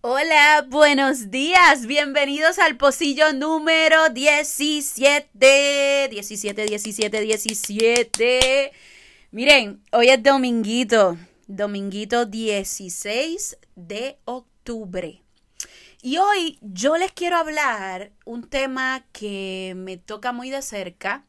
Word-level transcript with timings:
Hola, 0.00 0.64
buenos 0.66 1.30
días. 1.30 1.86
Bienvenidos 1.86 2.58
al 2.58 2.78
pocillo 2.78 3.34
número 3.34 4.08
17. 4.08 6.08
17, 6.10 6.64
17, 6.64 7.20
17. 7.20 8.72
Miren, 9.30 9.82
hoy 9.92 10.08
es 10.08 10.22
dominguito. 10.22 11.18
Dominguito 11.46 12.24
16 12.24 13.58
de 13.76 14.16
octubre. 14.24 15.27
Y 16.00 16.18
hoy 16.18 16.58
yo 16.62 16.96
les 16.96 17.12
quiero 17.12 17.36
hablar 17.36 18.12
un 18.24 18.48
tema 18.48 19.04
que 19.12 19.74
me 19.76 19.96
toca 19.96 20.32
muy 20.32 20.50
de 20.50 20.62
cerca. 20.62 21.24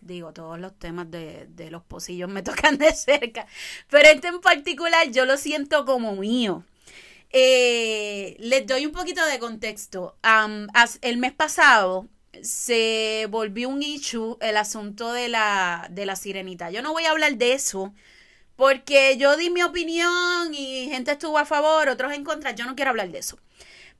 Digo, 0.00 0.32
todos 0.32 0.58
los 0.58 0.76
temas 0.78 1.10
de, 1.10 1.46
de 1.50 1.70
los 1.70 1.82
pocillos 1.84 2.28
me 2.28 2.42
tocan 2.44 2.78
de 2.78 2.92
cerca. 2.94 3.46
Pero 3.88 4.08
este 4.08 4.28
en 4.28 4.40
particular 4.40 5.10
yo 5.10 5.24
lo 5.24 5.36
siento 5.36 5.84
como 5.84 6.16
mío. 6.16 6.64
Eh, 7.30 8.36
les 8.40 8.66
doy 8.66 8.86
un 8.86 8.92
poquito 8.92 9.24
de 9.26 9.38
contexto. 9.38 10.16
el 11.02 11.18
mes 11.18 11.32
pasado 11.32 12.08
se 12.42 13.26
volvió 13.30 13.68
un 13.68 13.82
issue 13.82 14.36
el 14.40 14.56
asunto 14.56 15.12
de 15.12 15.28
la, 15.28 15.88
de 15.90 16.06
la 16.06 16.16
sirenita. 16.16 16.70
Yo 16.70 16.82
no 16.82 16.92
voy 16.92 17.04
a 17.04 17.10
hablar 17.10 17.36
de 17.36 17.52
eso 17.52 17.94
porque 18.56 19.16
yo 19.18 19.36
di 19.36 19.50
mi 19.50 19.62
opinión 19.62 20.54
y 20.54 20.88
gente 20.90 21.12
estuvo 21.12 21.38
a 21.38 21.46
favor, 21.46 21.88
otros 21.88 22.12
en 22.12 22.24
contra. 22.24 22.52
Yo 22.52 22.66
no 22.66 22.76
quiero 22.76 22.90
hablar 22.90 23.10
de 23.10 23.18
eso. 23.20 23.38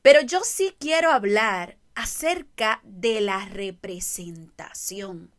Pero 0.03 0.21
yo 0.23 0.41
sí 0.45 0.75
quiero 0.79 1.11
hablar 1.11 1.77
acerca 1.95 2.81
de 2.85 3.21
la 3.21 3.45
representación, 3.47 5.33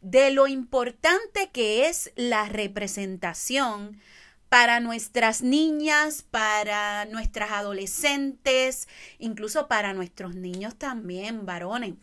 de 0.00 0.30
lo 0.30 0.46
importante 0.46 1.50
que 1.50 1.88
es 1.88 2.12
la 2.14 2.46
representación 2.46 4.00
para 4.48 4.80
nuestras 4.80 5.42
niñas, 5.42 6.24
para 6.30 7.04
nuestras 7.06 7.50
adolescentes, 7.52 8.88
incluso 9.18 9.68
para 9.68 9.92
nuestros 9.92 10.34
niños 10.34 10.76
también, 10.76 11.44
varones. 11.46 11.94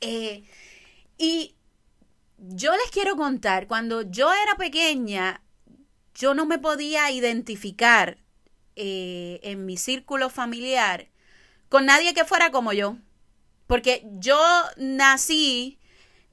Eh, 0.00 0.44
y 1.16 1.54
yo 2.38 2.72
les 2.72 2.90
quiero 2.90 3.16
contar, 3.16 3.66
cuando 3.66 4.02
yo 4.02 4.32
era 4.32 4.56
pequeña, 4.56 5.42
yo 6.14 6.34
no 6.34 6.46
me 6.46 6.58
podía 6.58 7.10
identificar 7.10 8.18
eh, 8.76 9.40
en 9.42 9.66
mi 9.66 9.76
círculo 9.76 10.30
familiar 10.30 11.08
con 11.68 11.86
nadie 11.86 12.14
que 12.14 12.24
fuera 12.24 12.50
como 12.50 12.72
yo. 12.72 12.96
Porque 13.66 14.02
yo 14.18 14.38
nací 14.76 15.78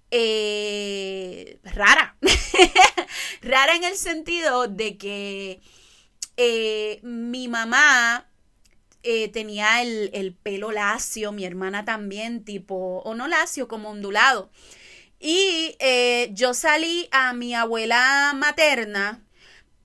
eh, 0.09 1.59
rara. 1.63 2.17
rara 3.41 3.75
en 3.75 3.83
el 3.83 3.95
sentido 3.95 4.67
de 4.67 4.97
que 4.97 5.61
eh, 6.37 6.99
mi 7.03 7.47
mamá 7.47 8.27
tenía 9.33 9.81
el, 9.81 10.35
pelo 10.43 10.71
lacio, 10.71 11.31
mi 11.31 11.43
hermana 11.43 11.85
también, 11.85 12.45
tipo, 12.45 13.01
o 13.03 13.15
no 13.15 13.27
lacio, 13.27 13.67
como 13.67 13.89
ondulado. 13.89 14.51
Y 15.19 15.75
yo 16.31 16.53
salí 16.53 17.07
a 17.11 17.33
mi 17.33 17.55
abuela 17.55 18.33
materna, 18.35 19.23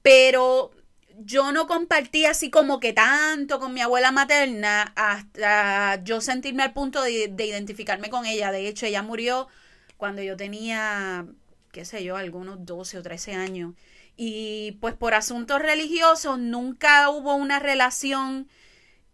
pero 0.03 0.76
yo 1.25 1.53
no 1.53 1.67
compartí 1.67 2.27
así 2.27 2.51
como 2.51 2.81
que 2.81 2.93
tanto 2.93 3.59
con 3.59 3.75
mi 3.75 3.81
abuela 3.81 4.13
materna 4.13 4.93
hasta 4.97 6.03
yo 6.05 6.21
sentirme 6.21 6.63
al 6.63 6.73
punto 6.73 7.03
de, 7.03 7.29
de 7.29 7.47
identificarme 7.47 8.11
con 8.11 8.27
ella. 8.27 8.53
De 8.53 8.69
hecho, 8.69 8.87
ella 8.87 9.03
murió 9.03 9.49
cuando 9.97 10.23
yo 10.23 10.37
tenía, 10.37 11.27
qué 11.73 11.85
sé 11.85 12.05
yo, 12.05 12.17
algunos 12.17 12.65
12 12.65 12.99
o 12.99 13.03
13 13.03 13.35
años. 13.35 13.75
Y 14.17 14.79
pues 14.81 14.95
por 14.95 15.15
asuntos 15.15 15.61
religiosos 15.61 16.39
nunca 16.39 17.11
hubo 17.11 17.35
una 17.35 17.59
relación 17.59 18.49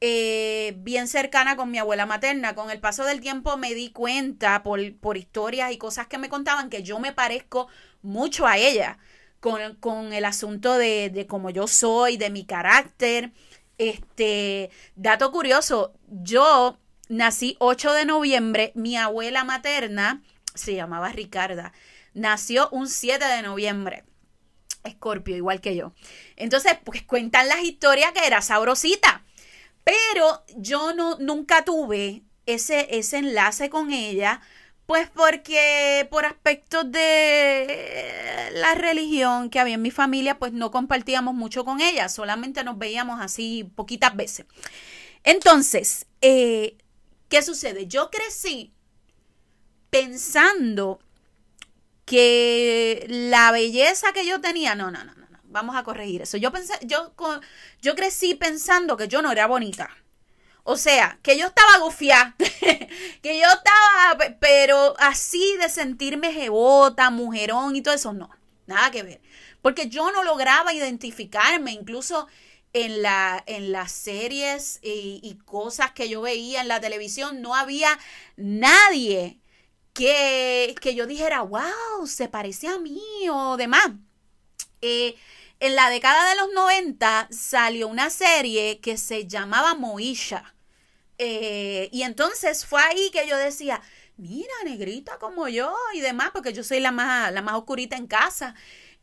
eh, 0.01 0.75
bien 0.79 1.07
cercana 1.09 1.57
con 1.57 1.71
mi 1.71 1.79
abuela 1.79 2.07
materna. 2.07 2.55
Con 2.55 2.71
el 2.71 2.81
paso 2.81 3.05
del 3.05 3.21
tiempo 3.21 3.57
me 3.57 3.75
di 3.75 3.91
cuenta 3.91 4.63
por, 4.63 4.81
por 4.99 5.17
historias 5.17 5.73
y 5.73 5.79
cosas 5.79 6.07
que 6.09 6.19
me 6.19 6.29
contaban 6.29 6.71
que 6.71 6.83
yo 6.83 6.99
me 6.99 7.13
parezco 7.13 7.69
mucho 8.03 8.47
a 8.47 8.59
ella. 8.59 8.99
Con, 9.43 9.75
con 9.77 10.15
el 10.15 10.25
asunto 10.25 10.79
de, 10.79 11.11
de 11.11 11.27
cómo 11.27 11.51
yo 11.51 11.67
soy, 11.67 12.17
de 12.17 12.31
mi 12.31 12.47
carácter. 12.47 13.33
Este, 13.77 14.71
dato 14.97 15.33
curioso, 15.33 15.93
yo 16.07 16.79
nací 17.09 17.57
8 17.59 17.93
de 17.93 18.05
noviembre, 18.05 18.73
mi 18.75 18.97
abuela 18.97 19.45
materna 19.45 20.23
se 20.55 20.75
llamaba 20.75 21.11
Ricarda. 21.11 21.73
Nació 22.15 22.69
un 22.71 22.89
7 22.89 23.25
de 23.25 23.43
noviembre. 23.43 24.05
Escorpio, 24.85 25.37
igual 25.37 25.61
que 25.61 25.77
yo. 25.77 25.93
Entonces, 26.37 26.77
pues 26.85 27.03
cuentan 27.03 27.49
las 27.49 27.63
historias 27.63 28.13
que 28.13 28.27
era 28.27 28.43
sabrosita. 28.43 29.25
Pero 29.85 30.45
yo 30.57 30.95
no, 30.95 31.19
nunca 31.19 31.65
tuve 31.65 32.23
ese, 32.47 32.87
ese 32.97 33.19
enlace 33.19 33.71
con 33.71 33.93
ella, 33.93 34.41
pues 34.87 35.09
porque 35.11 36.07
por 36.11 36.25
aspectos 36.25 36.91
de 36.91 38.51
la 38.55 38.75
religión 38.75 39.49
que 39.51 39.61
había 39.61 39.75
en 39.75 39.83
mi 39.83 39.91
familia, 39.91 40.39
pues 40.39 40.53
no 40.53 40.71
compartíamos 40.71 41.35
mucho 41.35 41.65
con 41.65 41.81
ella, 41.81 42.09
solamente 42.09 42.65
nos 42.65 42.79
veíamos 42.79 43.21
así 43.21 43.71
poquitas 43.75 44.17
veces. 44.17 44.47
Entonces, 45.25 46.07
eh, 46.21 46.77
¿qué 47.29 47.43
sucede? 47.43 47.87
Yo 47.87 48.11
crecí 48.11 48.73
pensando 49.91 51.01
que 52.05 53.07
la 53.09 53.53
belleza 53.53 54.13
que 54.13 54.27
yo 54.27 54.41
tenía, 54.41 54.75
no, 54.75 54.91
no, 54.91 55.05
no, 55.05 55.15
no, 55.15 55.23
vamos 55.45 55.77
a 55.77 55.85
corregir 55.85 56.23
eso. 56.23 56.37
Yo 56.39 56.51
pensé, 56.51 56.75
yo, 56.83 57.15
yo 57.81 57.95
crecí 57.95 58.35
pensando 58.35 58.97
que 58.97 59.07
yo 59.07 59.23
no 59.23 59.31
era 59.31 59.47
bonita. 59.47 59.91
O 60.65 60.77
sea, 60.77 61.19
que 61.23 61.37
yo 61.37 61.47
estaba 61.47 61.79
gufiada, 61.79 62.37
que 63.23 63.41
yo 63.41 63.49
estaba, 63.49 64.37
pero 64.39 64.95
así 64.99 65.57
de 65.61 65.69
sentirme 65.69 66.33
jebota, 66.33 67.11
mujerón 67.11 67.75
y 67.75 67.83
todo 67.83 67.95
eso, 67.95 68.13
no, 68.13 68.31
nada 68.67 68.91
que 68.91 69.03
ver. 69.03 69.21
Porque 69.61 69.89
yo 69.89 70.13
no 70.13 70.23
lograba 70.23 70.73
identificarme, 70.73 71.73
incluso 71.73 72.29
en, 72.73 73.03
la, 73.03 73.43
en 73.47 73.73
las 73.73 73.93
series 73.93 74.79
y, 74.83 75.39
cosas 75.45 75.93
que 75.93 76.09
yo 76.09 76.23
veía 76.23 76.61
en 76.61 76.69
la 76.69 76.81
televisión, 76.81 77.43
no 77.43 77.55
había 77.55 77.99
nadie 78.37 79.41
que, 79.93 80.75
que 80.81 80.95
yo 80.95 81.07
dijera, 81.07 81.43
wow, 81.43 82.07
se 82.07 82.29
parece 82.29 82.69
a 82.69 82.79
mí 82.79 83.03
o 83.31 83.57
demás. 83.57 83.91
Eh, 84.81 85.17
en 85.61 85.77
la 85.77 85.91
década 85.91 86.29
de 86.29 86.37
los 86.37 86.53
90 86.55 87.29
salió 87.31 87.89
una 87.89 88.11
serie 88.11 88.81
que 88.81 88.97
se 88.97 89.27
llamaba 89.27 89.75
Moisha. 89.75 90.52
Eh, 91.25 91.89
y 91.93 92.03
entonces 92.03 92.67
fue 92.67 92.83
ahí 92.83 93.11
que 93.13 93.29
yo 93.29 93.37
decía, 93.37 93.81
mira, 94.17 94.53
negrita 94.65 95.19
como 95.19 95.49
yo 95.49 95.73
y 95.95 96.01
demás, 96.01 96.31
porque 96.33 96.53
yo 96.53 96.65
soy 96.65 96.81
la 96.81 96.91
más, 96.91 97.33
la 97.33 97.43
más 97.43 97.55
oscurita 97.55 97.97
en 97.97 98.09
casa. 98.09 98.57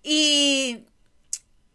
Y, 0.04 0.86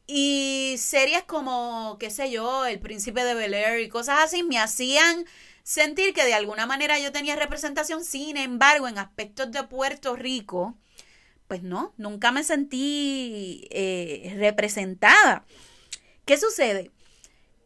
y 0.06 0.76
series 0.78 1.22
como, 1.24 1.96
qué 1.98 2.10
sé 2.10 2.30
yo, 2.30 2.66
El 2.66 2.78
Príncipe 2.78 3.24
de 3.24 3.34
Bel 3.34 3.54
Air 3.54 3.80
y 3.80 3.88
cosas 3.88 4.20
así 4.22 4.42
me 4.42 4.58
hacían 4.58 5.24
sentir 5.62 6.12
que 6.12 6.26
de 6.26 6.34
alguna 6.34 6.66
manera 6.66 6.98
yo 6.98 7.10
tenía 7.10 7.36
representación, 7.36 8.04
sin 8.04 8.36
embargo, 8.36 8.86
en 8.86 8.98
aspectos 8.98 9.50
de 9.50 9.62
Puerto 9.62 10.14
Rico, 10.14 10.76
pues 11.48 11.62
no, 11.62 11.94
nunca 11.96 12.32
me 12.32 12.44
sentí 12.44 13.66
eh, 13.70 14.34
representada. 14.38 15.46
¿Qué 16.26 16.36
sucede? 16.38 16.90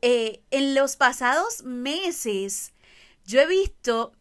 Eh, 0.00 0.42
en 0.50 0.74
los 0.74 0.96
pasados 0.96 1.64
meses 1.64 2.72
yo 3.24 3.40
he 3.40 3.46
visto 3.46 4.12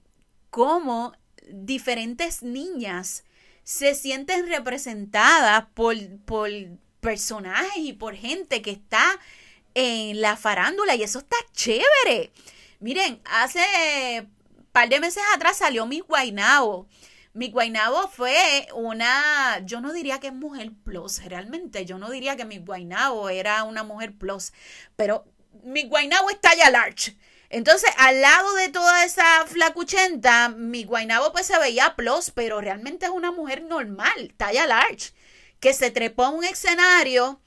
cómo 0.49 1.13
diferentes 1.49 2.41
niñas 2.43 3.23
se 3.63 3.95
sienten 3.95 4.47
representadas 4.47 5.65
por, 5.73 5.95
por 6.25 6.49
personajes 6.99 7.77
y 7.77 7.93
por 7.93 8.15
gente 8.15 8.61
que 8.61 8.71
está 8.71 9.19
en 9.75 10.19
la 10.19 10.35
farándula 10.35 10.95
y 10.95 11.03
eso 11.03 11.19
está 11.19 11.37
chévere. 11.53 12.31
Miren, 12.79 13.21
hace 13.25 14.27
par 14.71 14.89
de 14.89 14.99
meses 14.99 15.23
atrás 15.35 15.57
salió 15.57 15.85
mi 15.85 15.99
Guainabo. 15.99 16.87
Mi 17.33 17.51
Guainabo 17.51 18.07
fue 18.09 18.67
una, 18.73 19.59
yo 19.65 19.79
no 19.79 19.93
diría 19.93 20.19
que 20.19 20.27
es 20.27 20.33
mujer 20.33 20.71
plus, 20.83 21.23
realmente, 21.23 21.85
yo 21.85 21.99
no 21.99 22.09
diría 22.09 22.35
que 22.35 22.45
mi 22.45 22.57
Guainabo 22.57 23.29
era 23.29 23.63
una 23.63 23.83
mujer 23.83 24.17
plus, 24.17 24.53
pero 24.95 25.25
mi 25.63 25.83
Guainabo 25.83 26.29
está 26.29 26.55
ya 26.55 26.69
large. 26.69 27.15
Entonces, 27.49 27.89
al 27.97 28.21
lado 28.21 28.53
de 28.55 28.69
toda 28.69 29.05
esa 29.05 29.45
flacuchenta, 29.47 30.49
mi 30.49 30.83
Guainabo 30.83 31.31
pues 31.31 31.47
se 31.47 31.57
veía 31.59 31.95
plus, 31.95 32.31
pero 32.31 32.61
realmente 32.61 33.05
es 33.05 33.11
una 33.11 33.31
mujer 33.31 33.63
normal, 33.63 34.33
talla 34.37 34.67
large, 34.67 35.13
que 35.59 35.73
se 35.73 35.91
trepó 35.91 36.25
a 36.25 36.29
un 36.29 36.43
escenario 36.43 37.41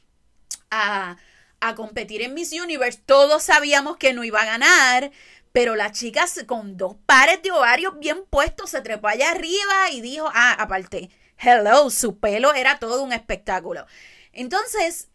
a 0.70 1.16
a 1.60 1.74
competir 1.74 2.22
en 2.22 2.34
Miss 2.34 2.52
Universe. 2.52 3.00
Todos 3.06 3.42
sabíamos 3.44 3.96
que 3.96 4.12
no 4.12 4.24
iba 4.24 4.40
a 4.40 4.46
ganar, 4.46 5.12
Pero 5.52 5.74
la 5.76 5.90
chica 5.92 6.26
con 6.46 6.76
dos 6.76 6.96
pares 7.06 7.42
de 7.42 7.50
ovarios 7.50 7.98
bien 7.98 8.24
puestos 8.30 8.70
se 8.70 8.82
trepó 8.82 9.08
allá 9.08 9.32
arriba 9.32 9.90
y 9.92 10.00
dijo, 10.00 10.30
ah, 10.32 10.52
aparte, 10.58 11.10
hello, 11.38 11.90
su 11.90 12.20
pelo 12.20 12.54
era 12.54 12.78
todo 12.78 13.02
un 13.02 13.12
espectáculo. 13.12 13.84
Entonces, 14.32 15.08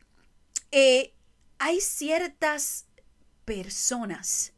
eh, 0.71 1.13
hay 1.59 1.81
ciertas 1.81 2.85
personas 3.45 4.53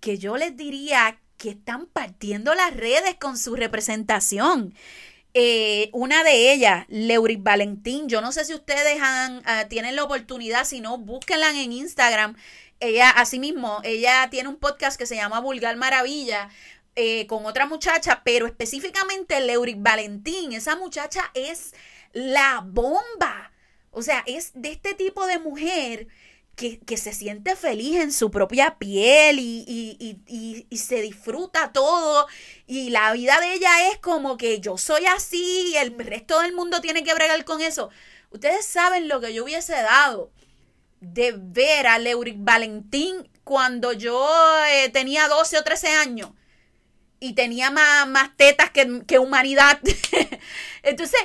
que 0.00 0.18
yo 0.18 0.36
les 0.36 0.56
diría 0.56 1.20
que 1.36 1.50
están 1.50 1.86
partiendo 1.86 2.54
las 2.54 2.74
redes 2.76 3.16
con 3.20 3.38
su 3.38 3.54
representación. 3.54 4.74
Eh, 5.34 5.90
una 5.92 6.24
de 6.24 6.52
ellas, 6.52 6.86
Leuris 6.88 7.42
Valentín, 7.42 8.08
yo 8.08 8.20
no 8.20 8.32
sé 8.32 8.44
si 8.44 8.54
ustedes 8.54 8.98
ah, 9.00 9.66
tienen 9.68 9.94
la 9.94 10.04
oportunidad, 10.04 10.64
si 10.64 10.80
no, 10.80 10.98
búsquenla 10.98 11.50
en 11.50 11.72
Instagram. 11.72 12.36
Ella, 12.80 13.10
asimismo, 13.10 13.80
ella 13.84 14.28
tiene 14.30 14.48
un 14.48 14.56
podcast 14.56 14.98
que 14.98 15.06
se 15.06 15.16
llama 15.16 15.40
Vulgar 15.40 15.76
Maravilla. 15.76 16.48
Eh, 17.00 17.28
con 17.28 17.46
otra 17.46 17.64
muchacha, 17.64 18.22
pero 18.24 18.46
específicamente 18.46 19.40
Leuris 19.40 19.80
Valentín, 19.80 20.52
esa 20.52 20.74
muchacha 20.74 21.30
es 21.32 21.72
la 22.12 22.60
bomba. 22.66 23.52
O 23.90 24.02
sea, 24.02 24.22
es 24.26 24.52
de 24.54 24.70
este 24.70 24.94
tipo 24.94 25.26
de 25.26 25.38
mujer 25.38 26.08
que, 26.58 26.96
se 26.96 27.12
siente 27.12 27.54
feliz 27.54 28.00
en 28.00 28.12
su 28.12 28.30
propia 28.32 28.78
piel 28.78 29.38
y, 29.38 30.76
se 30.76 31.00
disfruta 31.00 31.72
todo. 31.72 32.26
Y 32.66 32.90
la 32.90 33.12
vida 33.12 33.38
de 33.40 33.54
ella 33.54 33.88
es 33.90 33.98
como 33.98 34.36
que 34.36 34.60
yo 34.60 34.76
soy 34.76 35.06
así 35.06 35.70
y 35.72 35.76
el 35.76 35.96
resto 35.96 36.40
del 36.40 36.52
mundo 36.52 36.80
tiene 36.80 37.04
que 37.04 37.14
bregar 37.14 37.44
con 37.44 37.60
eso. 37.60 37.90
Ustedes 38.30 38.66
saben 38.66 39.08
lo 39.08 39.20
que 39.20 39.32
yo 39.32 39.44
hubiese 39.44 39.72
dado 39.72 40.32
de 41.00 41.32
ver 41.36 41.86
a 41.86 41.98
Leuric 41.98 42.36
Valentín 42.38 43.30
cuando 43.44 43.92
yo 43.92 44.28
eh, 44.66 44.88
tenía 44.90 45.28
12 45.28 45.58
o 45.58 45.64
13 45.64 45.88
años 45.88 46.30
y 47.20 47.34
tenía 47.34 47.70
más, 47.70 48.08
más 48.08 48.36
tetas 48.36 48.70
que, 48.70 49.04
que 49.06 49.20
humanidad. 49.20 49.80
Entonces, 50.82 51.20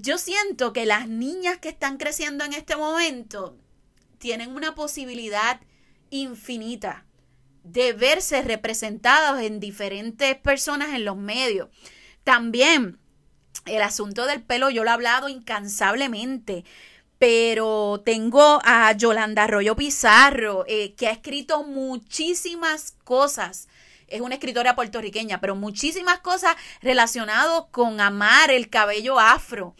yo 0.00 0.16
siento 0.16 0.72
que 0.72 0.86
las 0.86 1.08
niñas 1.08 1.58
que 1.58 1.68
están 1.68 1.96
creciendo 1.96 2.44
en 2.44 2.52
este 2.52 2.76
momento 2.76 3.56
tienen 4.18 4.54
una 4.54 4.74
posibilidad 4.74 5.60
infinita 6.10 7.04
de 7.64 7.92
verse 7.92 8.42
representados 8.42 9.40
en 9.40 9.60
diferentes 9.60 10.36
personas 10.36 10.94
en 10.94 11.04
los 11.04 11.16
medios. 11.16 11.68
También 12.22 12.98
el 13.66 13.82
asunto 13.82 14.26
del 14.26 14.42
pelo, 14.42 14.70
yo 14.70 14.84
lo 14.84 14.90
he 14.90 14.92
hablado 14.92 15.28
incansablemente, 15.28 16.64
pero 17.18 18.00
tengo 18.04 18.60
a 18.64 18.92
Yolanda 18.92 19.44
Arroyo 19.44 19.74
Pizarro, 19.74 20.64
eh, 20.68 20.94
que 20.94 21.08
ha 21.08 21.10
escrito 21.10 21.64
muchísimas 21.64 22.92
cosas. 23.02 23.68
Es 24.08 24.20
una 24.20 24.34
escritora 24.34 24.74
puertorriqueña, 24.74 25.40
pero 25.40 25.54
muchísimas 25.54 26.20
cosas 26.20 26.56
relacionadas 26.80 27.64
con 27.70 28.00
amar 28.00 28.50
el 28.50 28.70
cabello 28.70 29.18
afro. 29.18 29.74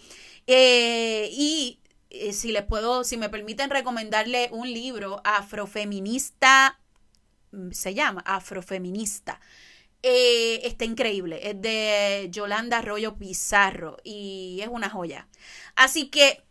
Eh, 0.47 1.29
y 1.33 1.81
eh, 2.11 2.33
si 2.33 2.53
les 2.53 2.65
puedo, 2.65 3.05
si 3.05 3.17
me 3.17 3.29
permiten 3.29 3.71
recomendarle 3.71 4.49
un 4.53 4.73
libro 4.73 5.21
afrofeminista, 5.25 6.81
mm, 7.53 7.71
se 7.73 7.95
llama 7.95 8.23
Afrofeminista. 8.27 9.41
Eh, 10.03 10.61
está 10.65 10.85
increíble, 10.85 11.51
es 11.51 11.61
de 11.61 12.29
Yolanda 12.31 12.79
Arroyo 12.79 13.17
Pizarro 13.17 13.99
y 14.05 14.61
es 14.63 14.69
una 14.69 14.89
joya. 14.89 15.29
Así 15.75 16.09
que 16.09 16.45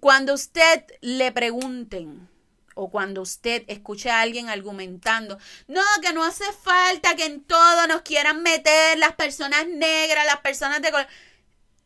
cuando 0.00 0.34
usted 0.34 0.84
le 1.00 1.32
pregunten 1.32 2.28
o 2.74 2.90
cuando 2.90 3.22
usted 3.22 3.64
escuche 3.66 4.10
a 4.10 4.20
alguien 4.20 4.48
argumentando, 4.48 5.38
no, 5.68 5.82
que 6.00 6.12
no 6.12 6.24
hace 6.24 6.44
falta 6.52 7.16
que 7.16 7.26
en 7.26 7.42
todo 7.44 7.86
nos 7.86 8.02
quieran 8.02 8.42
meter 8.42 8.98
las 8.98 9.12
personas 9.12 9.66
negras, 9.66 10.26
las 10.26 10.40
personas 10.40 10.82
de 10.82 10.90
color. 10.90 11.06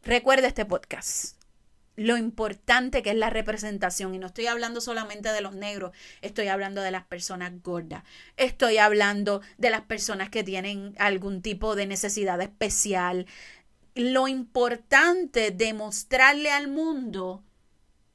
Recuerde 0.03 0.47
este 0.47 0.65
podcast 0.65 1.37
lo 1.97 2.17
importante 2.17 3.03
que 3.03 3.11
es 3.11 3.17
la 3.17 3.31
representación. 3.31 4.15
Y 4.15 4.19
no 4.19 4.29
estoy 4.29 4.47
hablando 4.47 4.81
solamente 4.81 5.31
de 5.31 5.41
los 5.41 5.55
negros, 5.55 5.93
estoy 6.21 6.49
hablando 6.49 6.83
de 6.83 6.91
las 6.91 7.05
personas 7.05 7.53
gordas, 7.63 8.05
estoy 8.37 8.79
hablando 8.79 9.41
de 9.59 9.71
las 9.71 9.83
personas 9.83 10.31
que 10.31 10.45
tienen 10.45 10.95
algún 10.99 11.43
tipo 11.43 11.75
de 11.75 11.87
necesidad 11.87 12.41
especial. 12.41 13.27
Lo 13.95 14.29
importante 14.29 15.51
de 15.51 15.73
mostrarle 15.73 16.51
al 16.51 16.69
mundo 16.69 17.43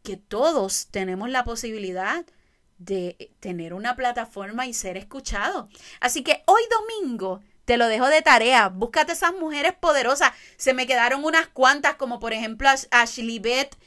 que 0.03 0.15
todos 0.15 0.87
tenemos 0.91 1.29
la 1.29 1.43
posibilidad 1.43 2.25
de 2.85 3.31
tener 3.39 3.73
una 3.73 3.95
plataforma 3.95 4.65
y 4.65 4.73
ser 4.73 4.97
escuchados. 4.97 5.67
Así 5.99 6.23
que 6.23 6.43
hoy 6.47 6.61
domingo 6.69 7.41
te 7.65 7.77
lo 7.77 7.87
dejo 7.87 8.07
de 8.07 8.21
tarea. 8.21 8.69
Búscate 8.69 9.13
esas 9.13 9.33
mujeres 9.33 9.73
poderosas. 9.79 10.31
Se 10.57 10.73
me 10.73 10.87
quedaron 10.87 11.23
unas 11.23 11.47
cuantas, 11.47 11.95
como 11.95 12.19
por 12.19 12.33
ejemplo 12.33 12.67
Ashley 12.89 13.39
Beth, 13.39 13.77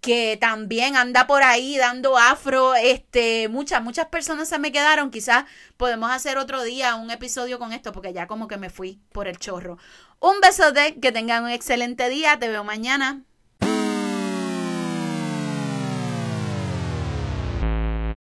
que 0.00 0.36
también 0.38 0.96
anda 0.96 1.26
por 1.26 1.42
ahí 1.42 1.78
dando 1.78 2.18
afro. 2.18 2.74
Este, 2.74 3.48
muchas, 3.48 3.82
muchas 3.82 4.08
personas 4.08 4.48
se 4.48 4.58
me 4.58 4.72
quedaron. 4.72 5.10
Quizás 5.10 5.46
podemos 5.78 6.10
hacer 6.10 6.36
otro 6.36 6.62
día 6.62 6.94
un 6.96 7.10
episodio 7.10 7.58
con 7.58 7.72
esto, 7.72 7.92
porque 7.92 8.12
ya 8.12 8.26
como 8.26 8.46
que 8.46 8.58
me 8.58 8.68
fui 8.68 9.00
por 9.12 9.26
el 9.26 9.38
chorro. 9.38 9.78
Un 10.20 10.40
besote, 10.40 11.00
que 11.00 11.12
tengan 11.12 11.44
un 11.44 11.50
excelente 11.50 12.10
día. 12.10 12.38
Te 12.38 12.48
veo 12.48 12.62
mañana. 12.62 13.24